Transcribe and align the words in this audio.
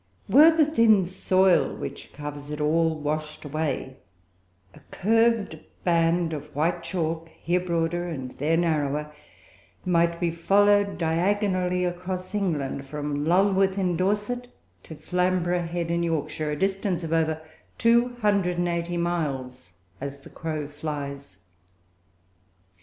Were 0.27 0.49
the 0.49 0.65
thin 0.65 1.05
soil 1.05 1.75
which 1.75 2.11
covers 2.11 2.49
it 2.49 2.59
all 2.59 2.95
washed 2.97 3.45
away, 3.45 3.97
a 4.73 4.79
curved 4.89 5.59
band 5.83 6.33
of 6.33 6.55
white 6.55 6.81
chalk, 6.81 7.29
here 7.29 7.59
broader, 7.59 8.07
and 8.07 8.31
there 8.39 8.57
narrower, 8.57 9.11
might 9.85 10.19
be 10.19 10.31
followed 10.31 10.97
diagonally 10.97 11.85
across 11.85 12.33
England 12.33 12.87
from 12.87 13.25
Lulworth 13.25 13.77
in 13.77 13.95
Dorset, 13.95 14.47
to 14.85 14.95
Flamborough 14.95 15.67
Head 15.67 15.91
in 15.91 16.01
Yorkshire 16.01 16.49
a 16.49 16.55
distance 16.55 17.03
of 17.03 17.13
over 17.13 17.39
280 17.77 18.97
miles 18.97 19.73
as 20.01 20.21
the 20.21 20.31
crow 20.31 20.65
flies. 20.67 21.37